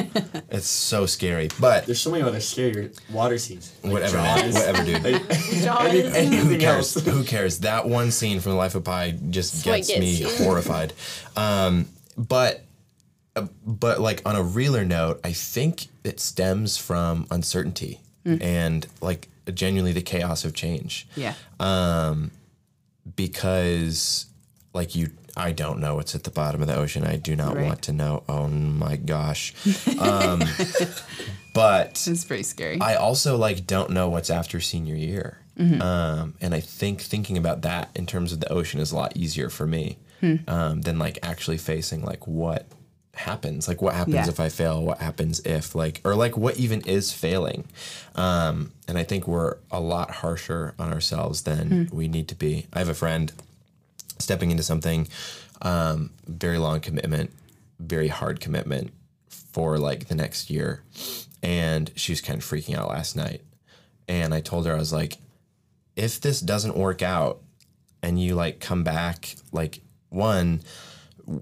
[0.49, 1.49] it's so scary.
[1.59, 3.73] But There's so many other scarier water scenes.
[3.83, 5.05] Like whatever, man, whatever, dude.
[6.15, 6.93] Any- Who cares?
[7.05, 7.59] Who cares?
[7.59, 10.29] That one scene from the Life of Pi just what gets gets me you.
[10.43, 10.93] horrified.
[11.35, 12.61] Um, but
[13.65, 19.91] but like on a realer note, I think it stems from uncertainty and like genuinely
[19.91, 21.07] the chaos of change.
[21.15, 21.33] Yeah.
[21.59, 22.31] Um,
[23.15, 24.25] because
[24.75, 27.03] like you I don't know what's at the bottom of the ocean.
[27.03, 27.65] I do not Right.
[27.65, 28.23] want to know.
[28.29, 29.53] Oh my gosh.
[29.99, 30.41] Um,
[31.53, 32.79] but It's pretty scary.
[32.81, 35.39] I also like don't know what's after senior year.
[35.57, 39.15] Um, and I think thinking about that in terms of the ocean is a lot
[39.15, 39.97] easier for me
[40.49, 42.65] um, than like actually facing like what
[43.13, 44.27] happens, like what happens Yeah.
[44.27, 47.65] if I fail, what happens if like, or like what even is failing.
[48.15, 52.67] Um, and I think we're a lot harsher on ourselves than we need to be.
[52.73, 53.31] I have a friend
[54.19, 55.07] stepping into something
[55.61, 57.31] um, very long commitment,
[57.79, 58.91] very hard commitment
[59.29, 60.83] for like the next year.
[61.43, 63.41] And she was kind of freaking out last night.
[64.07, 65.17] And I told her, I was like,
[65.95, 67.41] if this doesn't work out
[68.03, 70.61] and you like come back, like, one,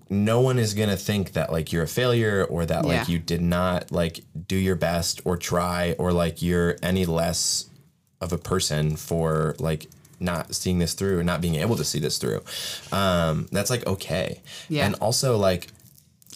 [0.10, 3.14] no one is going to think that like you're a failure or that like Yeah.
[3.14, 7.70] you did not like do your best or try or like you're any less
[8.22, 9.88] of a person for like
[10.24, 12.42] not seeing this through and not being able to see this through.
[12.92, 14.42] Um, that's like okay.
[14.70, 14.86] Yeah.
[14.86, 15.68] And also like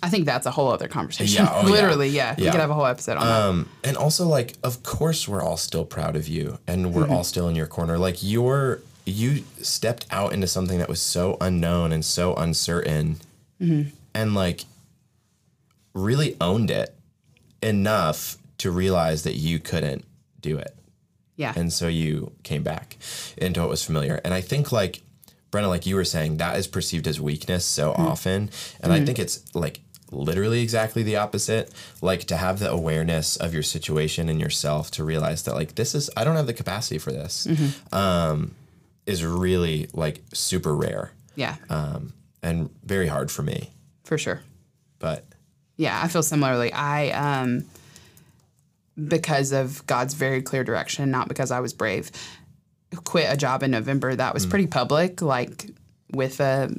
[0.03, 1.43] I think that's a whole other conversation.
[1.45, 1.71] Yeah, oh, yeah.
[1.71, 2.35] Literally, yeah.
[2.37, 2.51] We Yeah.
[2.51, 3.41] could have a whole episode on that.
[3.41, 7.23] um, and also like of course we're all still proud of you and we're all
[7.23, 7.97] still in your corner.
[7.97, 13.17] Like you're you stepped out into something that was so unknown and so uncertain
[13.59, 14.65] and like
[15.93, 16.93] really owned it
[17.63, 20.03] enough to realize that you couldn't
[20.41, 20.75] do it.
[21.37, 21.53] Yeah.
[21.55, 22.97] and so you came back
[23.37, 24.19] into what was familiar.
[24.25, 25.03] And I think like
[25.51, 28.49] Brenna, like you were saying, that is perceived as weakness so often,
[28.81, 29.79] and I think it's like
[30.11, 31.71] literally exactly the opposite.
[32.01, 35.95] Like to have the awareness of your situation and yourself to realize that like this
[35.95, 37.47] is I don't have the capacity for this,
[37.93, 38.55] um,
[39.05, 41.55] is really like super rare yeah.
[41.69, 43.71] um, and very hard for me.
[44.03, 44.41] for sure.
[44.99, 45.23] But
[45.77, 46.73] Yeah, I feel similarly.
[46.73, 47.65] I um
[49.07, 52.11] because of God's very clear direction, not because I was brave,
[53.03, 55.69] quit a job in November that was pretty public, like
[56.13, 56.73] with a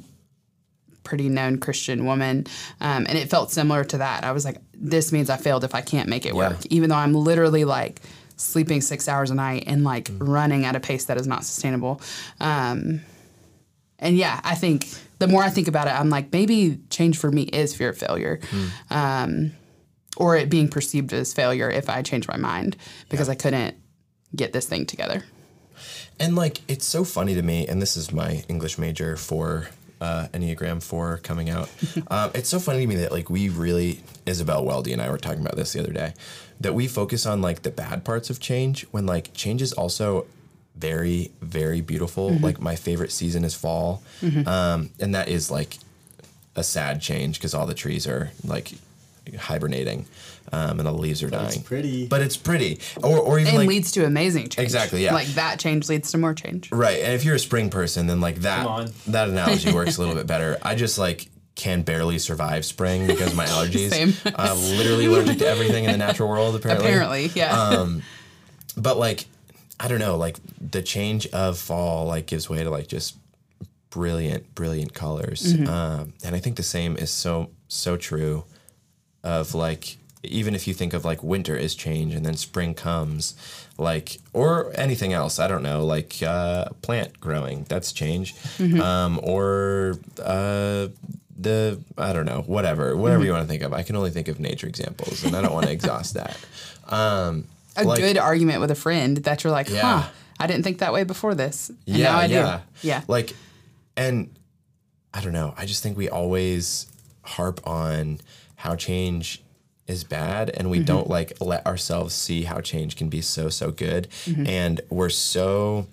[1.03, 2.45] pretty known Christian woman.
[2.81, 4.23] Um, and it felt similar to that.
[4.23, 6.49] I was like, this means I failed if I can't make it Yeah.
[6.49, 8.01] work, even though I'm literally like
[8.37, 12.01] sleeping six hours a night and like running at a pace that is not sustainable.
[12.39, 13.01] Um,
[13.97, 14.87] and yeah, I think
[15.19, 17.97] the more I think about it, I'm like, maybe change for me is fear of
[17.97, 18.39] failure.
[18.89, 19.51] Um,
[20.19, 22.75] or it being perceived as failure if I change my mind
[23.09, 23.75] because I couldn't
[24.35, 25.23] get this thing together.
[26.19, 29.69] And like, it's so funny to me, and this is my English major for
[30.01, 31.69] uh, Enneagram 4 coming out.
[32.09, 35.17] um, it's so funny to me that like we really, Isabel Weldy and I were
[35.17, 36.13] talking about this the other day,
[36.59, 40.27] that we focus on like the bad parts of change when like change is also
[40.75, 42.29] very, very beautiful.
[42.37, 44.01] Like, my favorite season is fall.
[44.45, 45.77] Um, and that is like
[46.55, 48.71] a sad change because all the trees are like
[49.37, 50.05] hibernating
[50.51, 51.45] um, and all the leaves are dying.
[51.47, 52.07] it's pretty.
[52.07, 52.79] But it's pretty.
[53.03, 53.67] Or, or even And like.
[53.67, 54.59] leads to amazing change.
[54.65, 55.13] Exactly, yeah.
[55.13, 56.71] Like that change leads to more change.
[56.71, 60.15] Right, and if you're a spring person, then like that that analogy works a little
[60.21, 60.57] bit better.
[60.61, 63.89] I just like can barely survive spring because of my allergies.
[63.91, 64.13] Same.
[64.35, 66.55] I'm literally allergic to everything in the natural world.
[66.55, 66.87] Apparently.
[66.87, 67.99] Apparently, yeah.
[68.77, 69.25] but like
[69.79, 73.17] I don't know, like the change of fall like gives way to like just
[73.89, 75.53] brilliant, brilliant colors.
[75.53, 75.67] Mm-hmm.
[75.67, 78.45] Um, and I think the same is so so true
[79.23, 83.35] of like even if you think of like winter is change and then spring comes
[83.77, 88.81] like or anything else i don't know like uh plant growing that's change Mm-hmm.
[88.81, 90.87] um or uh
[91.37, 93.25] the i don't know whatever whatever Mm-hmm.
[93.27, 95.53] you want to think of i can only think of nature examples and i don't
[95.53, 96.37] want to exhaust that
[96.87, 97.45] um
[97.77, 100.01] a like- good argument with a friend that you're like, Yeah.
[100.01, 100.09] huh,
[100.41, 101.69] I didn't think that way before this.
[101.69, 102.87] And yeah now I yeah do.
[102.87, 103.01] Yeah.
[103.07, 103.33] like
[103.95, 104.29] and
[105.13, 106.87] i don't know i just think we always
[107.23, 108.19] harp on
[108.63, 109.41] how change
[109.87, 110.85] is bad and we Mm-hmm.
[110.85, 114.45] don't like let ourselves see how change can be so so good Mm-hmm.
[114.47, 115.87] and we're so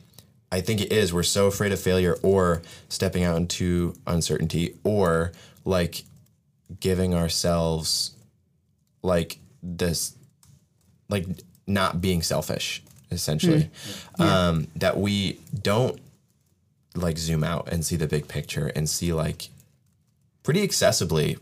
[0.52, 5.33] i think it is we're so afraid of failure or stepping out into uncertainty or
[5.64, 6.05] like
[6.81, 8.14] giving ourselves
[9.02, 10.14] like this
[11.09, 11.24] like
[11.66, 13.70] not being selfish essentially
[14.18, 15.98] um that we don't
[16.94, 19.48] like zoom out and see the big picture and see like
[20.42, 21.38] pretty accessibly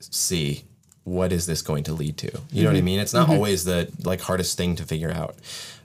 [0.00, 0.64] see
[1.04, 2.30] what is this going to lead to.
[2.52, 3.00] You know what i mean?
[3.00, 5.36] It's not always the like hardest thing to figure out.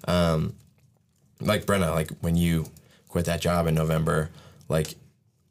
[0.07, 0.55] Um
[1.41, 2.65] like brenna like when you
[3.09, 4.29] quit that job in november
[4.69, 4.95] like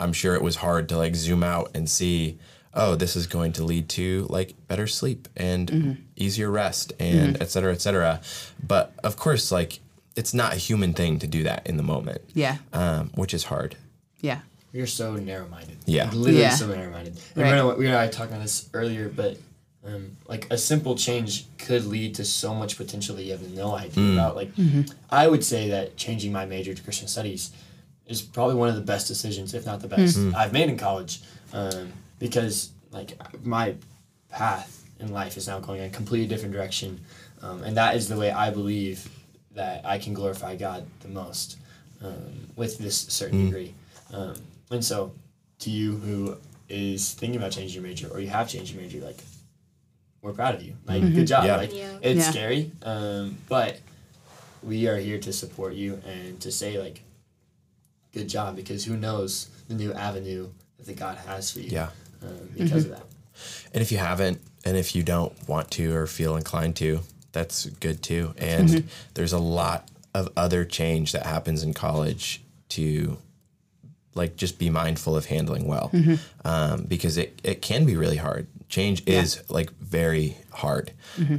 [0.00, 2.38] i'm sure it was hard to like zoom out and see
[2.72, 7.50] oh this is going to lead to like better sleep and easier rest and et
[7.50, 8.20] cetera et cetera.
[8.66, 9.81] But of course like
[10.16, 12.22] it's not a human thing to do that in the moment.
[12.35, 12.59] Yeah.
[12.72, 13.77] um, which is hard.
[14.20, 14.40] Yeah.
[14.74, 15.78] We are so narrow-minded.
[15.87, 16.04] Yeah.
[16.06, 16.50] Like, literally Yeah.
[16.50, 17.14] so narrow-minded.
[17.37, 17.37] Right.
[17.37, 19.38] we and I- we and I talked about this earlier, but
[19.87, 23.74] um, like a simple change could lead to so much potential that you have no
[23.76, 24.34] idea about.
[24.34, 24.50] Like,
[25.10, 27.50] I would say that changing my major to Christian Studies
[28.06, 31.20] is probably one of the best decisions, if not the best, I've made in college,
[31.52, 33.10] um, because like
[33.44, 33.74] my
[34.30, 37.00] path in life is now going in a completely different direction,
[37.42, 39.08] um, and that is the way I believe
[39.54, 41.58] that I can glorify God the most
[42.02, 43.74] um, with this certain degree.
[44.12, 44.34] Um,
[44.70, 45.12] and so,
[45.61, 46.37] to you who
[46.68, 49.18] is thinking about changing your major or you have changed your major, like
[50.22, 50.74] we're proud of you.
[50.87, 51.44] Like good job.
[51.44, 51.57] Yeah.
[51.57, 51.98] Like Yeah.
[52.03, 52.31] it's Yeah.
[52.31, 53.79] scary, um, but
[54.62, 57.03] we are here to support you and to say like
[58.12, 60.48] good job because who knows the new avenue
[60.79, 61.70] that the God has for you.
[61.70, 61.90] Yeah.
[62.22, 63.03] Um, because of that.
[63.74, 67.00] And if you haven't, and if you don't want to or feel inclined to,
[67.33, 68.33] that's good too.
[68.38, 73.18] And there's a lot of other change that happens in college to
[74.14, 75.90] like just be mindful of handling well
[76.44, 78.46] um, because it, it can be really hard.
[78.68, 80.92] Change is like very hard.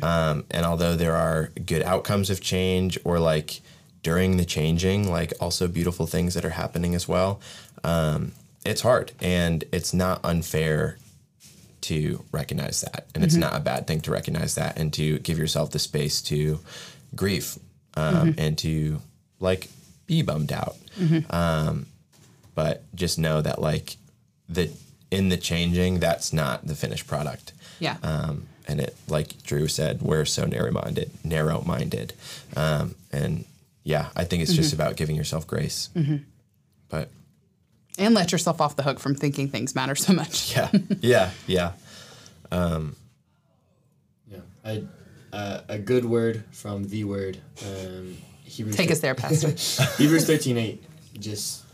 [0.03, 3.61] Um, and although there are good outcomes of change or like
[4.03, 7.39] during the changing, like also beautiful things that are happening as well,
[7.83, 8.31] um,
[8.65, 10.97] it's hard and it's not unfair
[11.81, 13.05] to recognize that.
[13.13, 16.21] And it's not a bad thing to recognize that and to give yourself the space
[16.23, 16.59] to
[17.15, 17.57] grieve
[17.95, 19.01] um, and to
[19.39, 19.67] like
[20.07, 20.75] be bummed out.
[21.29, 21.85] Um,
[22.55, 23.97] but just know that like
[24.49, 24.71] the
[25.11, 27.53] in the changing, that's not the finished product.
[27.79, 27.97] Yeah.
[28.01, 32.13] Um, and it, like Drew said, we're so narrow minded, narrow minded.
[32.55, 33.45] Um, and
[33.83, 35.89] yeah, I think it's just about giving yourself grace.
[36.89, 37.09] But
[37.97, 40.55] and let yourself off the hook from thinking things matter so much.
[40.55, 41.71] yeah, yeah, yeah.
[44.29, 44.39] Yeah.
[44.63, 44.83] I,
[45.31, 47.37] uh, a good word from the word.
[47.63, 49.49] Um, Hebrews Take us there, Pastor.
[49.97, 50.83] Hebrews thirteen eight.
[51.19, 51.64] Just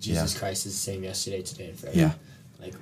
[0.00, 0.40] Jesus Yeah.
[0.40, 1.98] Christ is the same yesterday, today, and forever.
[1.98, 2.12] Yeah.
[2.60, 2.74] Like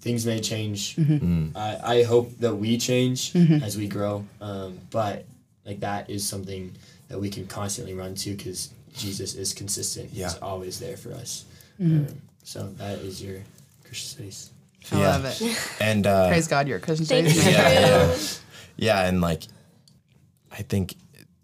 [0.00, 0.96] things may change.
[0.96, 1.56] Mm-hmm.
[1.56, 4.24] I, I hope that we change as we grow.
[4.40, 5.24] Um, but
[5.66, 6.72] like that is something
[7.08, 10.10] that we can constantly run to because Jesus is consistent.
[10.10, 11.44] He's always there for us.
[11.80, 12.06] Mm-hmm.
[12.08, 13.38] Um, so that is your
[13.84, 14.50] Christian studies.
[14.92, 15.08] I Yeah.
[15.08, 15.80] love it.
[15.80, 17.06] And uh, Praise God, you're a Christian.
[17.06, 17.52] Thank studies you.
[17.52, 18.16] yeah, yeah.
[18.76, 19.42] yeah, and like
[20.52, 20.94] I think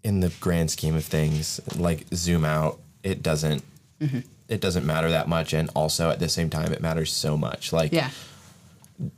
[0.03, 3.63] in the grand scheme of things, like zoom out, it doesn't
[4.01, 4.19] Mm-hmm.
[4.47, 7.73] It doesn't matter that much, and also at the same time, it matters so much.
[7.73, 8.09] Like, Yeah.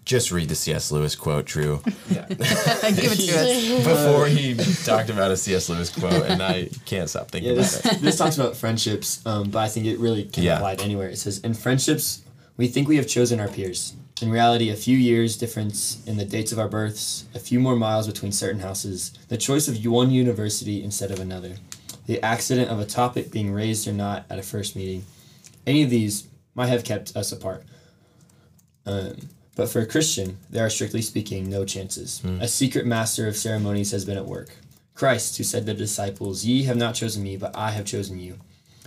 [0.05, 0.91] just read the C.S.
[0.91, 2.25] Lewis quote, True, Yeah.
[2.29, 3.85] Give it to us.
[3.85, 5.69] before he talked about a C.S.
[5.69, 8.01] Lewis quote, and I can't stop thinking Yeah, about this, it.
[8.01, 10.55] this talks about friendships, um, but I think it really can Yeah.
[10.57, 11.09] apply to anywhere.
[11.09, 12.21] It says, In friendships,
[12.57, 13.93] we think we have chosen our peers.
[14.19, 17.75] In reality, a few years difference in the dates of our births, a few more
[17.75, 21.57] miles between certain houses, the choice of one university instead of another,
[22.07, 25.05] the accident of a topic being raised or not at a first meeting.
[25.67, 27.63] Any of these might have kept us apart.
[28.85, 29.17] Um,
[29.55, 32.21] but for a Christian, there are strictly speaking no chances.
[32.39, 34.55] A secret master of ceremonies has been at work.
[34.93, 38.17] Christ, who said to the disciples, Ye have not chosen me, but I have chosen
[38.17, 38.39] you,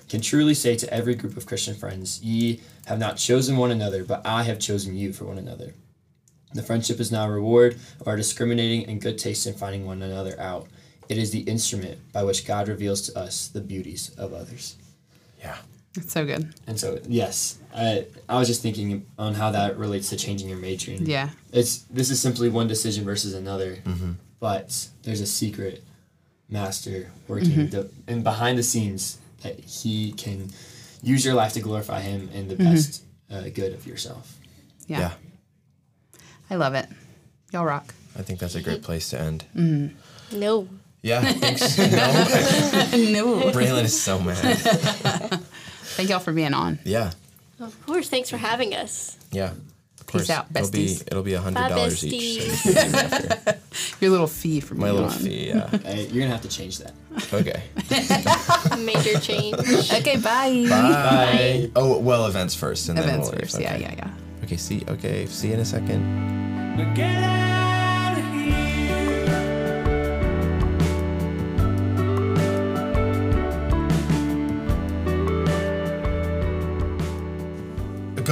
[0.08, 4.02] can truly say to every group of Christian friends, Ye have not chosen one another,
[4.02, 5.74] but I have chosen you for one another.
[6.52, 10.02] The friendship is now a reward of our discriminating and good taste in finding one
[10.02, 10.66] another out.
[11.08, 14.76] It is the instrument by which God reveals to us the beauties of others.
[15.38, 15.58] Yeah,
[15.96, 16.54] It's so good.
[16.66, 20.58] And so, yes, I, I was just thinking on how that relates to changing your
[20.58, 20.92] major.
[20.92, 21.30] And Yeah.
[21.52, 24.12] It's this is simply one decision versus another, mm-hmm.
[24.38, 25.82] but there's a secret
[26.48, 27.70] master working mm-hmm.
[27.70, 30.50] the, and behind the scenes that he can
[31.02, 32.72] use your life to glorify him and the mm-hmm.
[32.72, 34.38] best uh, good of yourself.
[34.86, 35.00] Yeah.
[35.00, 36.20] yeah.
[36.50, 36.86] I love it.
[37.52, 37.94] Y'all rock.
[38.16, 39.44] I think that's a great place to end.
[40.32, 40.68] No.
[41.02, 41.78] Yeah, thanks.
[41.78, 43.50] no, no.
[43.52, 45.40] Braelyn is so mad.
[45.96, 46.78] Thank y'all for being on.
[46.84, 47.10] Yeah,
[47.60, 48.08] Of course.
[48.08, 49.16] Thanks for having us.
[49.32, 49.52] yeah.
[50.00, 52.42] Of course, out, It'll be it'll be a hundred Bye, dollars each.
[52.42, 52.92] so you can
[53.44, 53.52] do.
[54.00, 55.12] Your little fee for being My little on.
[55.18, 55.48] fee.
[55.48, 55.68] Yeah.
[55.72, 56.92] Uh, you're gonna have to change that.
[57.32, 57.62] Okay.
[58.82, 59.54] Major change.
[59.92, 60.66] Okay, bye.
[60.68, 61.70] Bye.
[61.76, 63.54] Oh well, events first, and Events then we'll first.
[63.58, 63.62] leave.
[63.62, 63.82] Yeah, Okay.
[63.82, 64.42] yeah, yeah.
[64.44, 64.56] Okay.
[64.56, 64.82] See.
[64.88, 65.26] Okay.
[65.26, 66.02] See you in a second.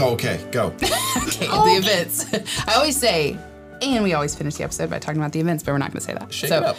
[0.09, 0.15] Go.
[0.15, 0.41] Okay.
[0.51, 0.75] Go.
[1.29, 2.27] Okay, the events.
[2.67, 3.37] I always say,
[3.83, 6.01] and we always finish the episode by talking about the events, but we're not going
[6.01, 6.33] to say that.
[6.33, 6.77] Shake so, it up.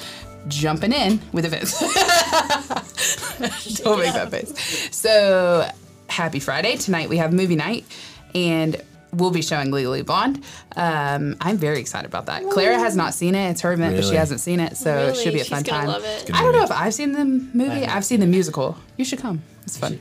[0.48, 1.80] jumping in with events.
[3.84, 4.90] Don't make that face.
[4.96, 5.70] So,
[6.08, 6.78] happy Friday.
[6.78, 7.86] Tonight we have movie night,
[8.34, 8.76] and
[9.14, 10.44] we'll be showing Legally Blonde.
[10.76, 12.44] Um, I'm very excited about that.
[12.50, 13.52] Clara has not seen it.
[13.52, 15.64] It's her event, but she hasn't seen it, so it should be a She's fun
[15.64, 15.88] time.
[15.88, 16.32] love it.
[16.34, 17.86] I don't know if I've seen the movie.
[17.86, 18.78] I've seen the musical.
[18.98, 19.42] You should come.
[19.64, 20.00] It's fun.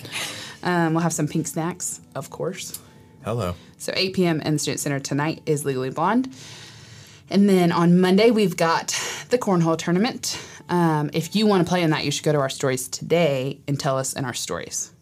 [0.62, 2.80] Um, we'll have some pink snacks, of course.
[3.24, 3.54] Hello.
[3.76, 4.40] So 8 p.m.
[4.40, 6.32] in the Student Center tonight is Legally Blonde.
[7.30, 8.88] And then on Monday, we've got
[9.28, 10.40] the cornhole tournament.
[10.68, 13.60] Um, if you want to play in that, you should go to our stories today
[13.66, 14.92] and tell us in our stories.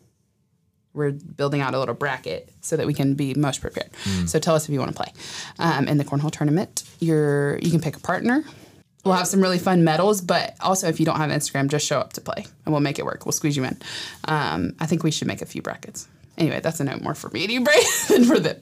[0.93, 3.91] We're building out a little bracket so that we can be most prepared.
[4.27, 5.13] So tell us if you want to play
[5.59, 6.85] um, in the cornhole tournament.
[7.01, 8.45] You're you can pick a partner.
[9.05, 12.01] We'll have some really fun medals, but also if you don't have Instagram, just show
[12.01, 13.27] up to play and we'll make it work.
[13.27, 13.77] We'll squeeze you in.
[14.25, 16.09] Um, I think we should make a few brackets.
[16.39, 18.57] Anyway, that's a note more for me and you, Bray, than for them.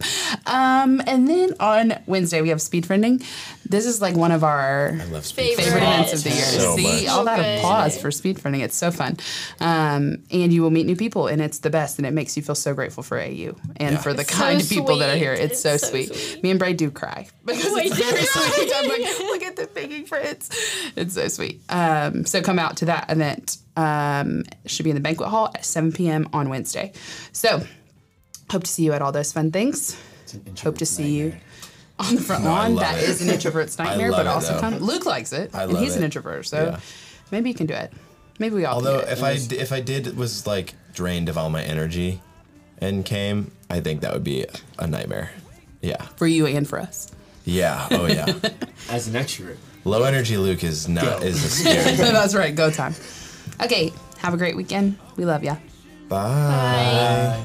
[0.46, 3.24] Um, and then on Wednesday, we have speed friending.
[3.68, 5.56] This is like one of our I love speed.
[5.56, 5.64] Favorite.
[5.64, 6.44] favorite events of the year.
[6.44, 7.08] So See much.
[7.08, 7.58] all that Good.
[7.58, 8.60] applause for speed friending.
[8.62, 9.16] It's so fun,
[9.60, 12.42] um, and you will meet new people, and it's the best, and it makes you
[12.42, 13.96] feel so grateful for AU and Yeah.
[13.98, 15.34] for the It's so kind people that are here.
[15.36, 15.44] sweet.
[15.50, 16.14] It's, so, so sweet.
[16.14, 16.42] sweet.
[16.42, 18.72] Me and Bray do cry because We it's very sweet.
[18.76, 20.50] I'm like, look at the thinking Fritz.
[20.96, 21.60] It's so sweet.
[21.68, 23.56] Um, so come out to that event.
[23.76, 26.28] Um, should be in the banquet hall at 7 p.m.
[26.32, 26.92] on Wednesday.
[27.32, 27.64] So
[28.50, 30.00] hope to see you at all those fun things.
[30.22, 30.50] It's an Hope to
[30.84, 31.34] introvert's see you
[31.98, 32.74] on the front No, lawn.
[32.76, 33.08] love That it.
[33.08, 34.60] is an introvert's nightmare, but also though.
[34.60, 34.78] fun.
[34.78, 36.80] Luke likes it, I and love he's an introvert, so Yeah.
[37.32, 37.92] maybe you can do it.
[38.38, 38.76] Maybe we all.
[38.76, 39.18] Although can do it.
[39.18, 42.20] if I d- if I did was like drained of all my energy
[42.78, 44.46] and came, I think that would be
[44.78, 45.30] a nightmare.
[45.82, 46.02] Yeah.
[46.16, 47.10] for you and for us,
[47.44, 47.88] Yeah.
[47.90, 48.26] Oh yeah.
[48.88, 49.56] As an extrovert.
[49.84, 51.26] Low energy Luke is not Go.
[51.26, 51.96] is a scary.
[52.12, 52.54] that's right.
[52.54, 52.94] Go time.
[53.62, 54.98] Okay, have a great weekend.
[55.16, 55.57] We love ya.
[56.09, 57.40] Bye.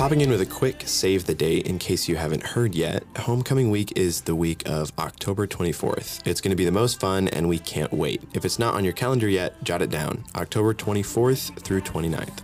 [0.00, 3.04] Popping in with a quick save the date in case you haven't heard yet.
[3.18, 6.26] Homecoming week is the week of October 24th.
[6.26, 8.22] It's going to be the most fun and we can't wait.
[8.32, 10.24] If it's not on your calendar yet, jot it down.
[10.36, 12.38] October 24th through 29th.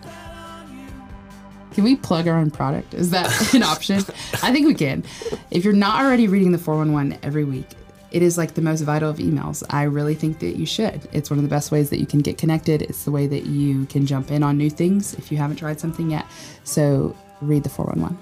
[1.72, 2.92] Can we plug our own product?
[2.92, 3.96] Is that an option?
[4.42, 5.02] I think we can.
[5.50, 7.68] If you're not already reading the 411 every week,
[8.16, 9.62] it is like the most vital of emails.
[9.68, 11.06] I really think that you should.
[11.12, 12.80] It's one of the best ways that you can get connected.
[12.80, 15.78] It's the way that you can jump in on new things if you haven't tried
[15.78, 16.24] something yet.
[16.64, 18.16] So read the 411.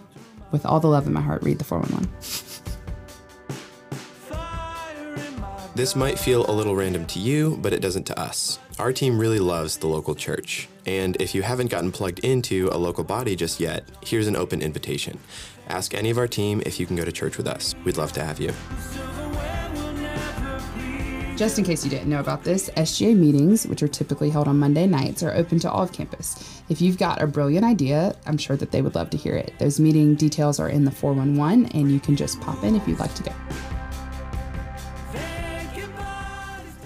[0.51, 2.11] With all the love in my heart, read the 411.
[5.77, 8.59] This might feel a little random to you, but it doesn't to us.
[8.81, 10.69] Our team really loves the local church.
[10.87, 14.61] And if you haven't gotten plugged into a local body just yet, here's an open
[14.61, 15.21] invitation.
[15.69, 17.77] Ask any of our team if you can go to church with us.
[17.85, 18.53] We'd love to have you.
[21.37, 24.57] Just in case you didn't know about this, SGA meetings, which are typically held on
[24.57, 26.63] Monday nights, are open to all of campus.
[26.69, 29.53] If you've got a brilliant idea, I'm sure that they would love to hear it.
[29.59, 33.01] Those meeting details are in the 411, and you can just pop in if you'd
[33.01, 33.33] like to go.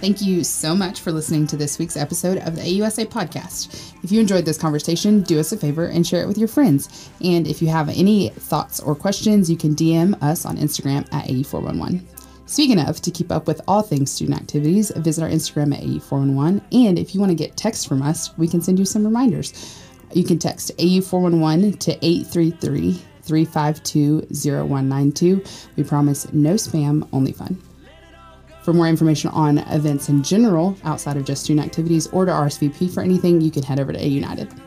[0.00, 3.92] Thank you so much for listening to this week's episode of the AUSA podcast.
[4.02, 7.10] If you enjoyed this conversation, do us a favor and share it with your friends.
[7.22, 11.26] And if you have any thoughts or questions, you can DM us on Instagram at
[11.26, 12.17] AU411.
[12.48, 16.62] Speaking of, to keep up with all things student activities, visit our Instagram at AU411.
[16.72, 19.78] And if you want to get texts from us, we can send you some reminders.
[20.14, 25.44] You can text AU411 to 833 352 0192.
[25.76, 27.60] We promise no spam, only fun.
[28.62, 32.92] For more information on events in general, outside of just student activities, or to RSVP
[32.92, 34.58] for anything, you can head over to AUnited.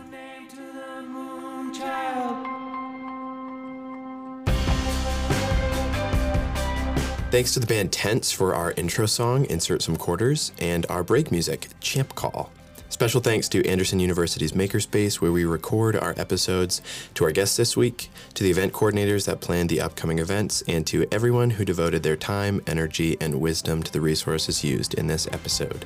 [7.32, 11.32] Thanks to the band TENTS for our intro song, Insert Some Quarters, and our break
[11.32, 12.52] music, Champ Call.
[12.90, 16.82] Special thanks to Anderson University's Makerspace, where we record our episodes,
[17.14, 20.86] to our guests this week, to the event coordinators that planned the upcoming events, and
[20.88, 25.26] to everyone who devoted their time, energy, and wisdom to the resources used in this
[25.32, 25.86] episode.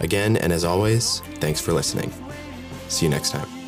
[0.00, 2.12] Again, and as always, thanks for listening.
[2.88, 3.59] See you next time.